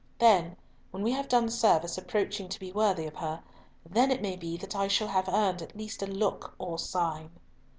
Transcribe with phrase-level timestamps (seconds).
[0.17, 0.57] Then,
[0.89, 3.43] when we have done service approaching to be worthy of her,
[3.87, 7.29] then it may be that I shall have earned at least a look or sign."